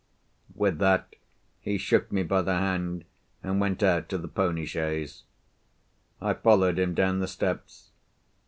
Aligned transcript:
With 0.55 0.79
that 0.79 1.15
he 1.59 1.77
shook 1.77 2.11
me 2.11 2.23
by 2.23 2.41
the 2.41 2.55
hand, 2.55 3.05
and 3.43 3.61
went 3.61 3.83
out 3.83 4.09
to 4.09 4.17
the 4.17 4.27
pony 4.27 4.65
chaise. 4.65 5.25
I 6.19 6.33
followed 6.33 6.79
him 6.79 6.95
down 6.95 7.19
the 7.19 7.27
steps. 7.27 7.91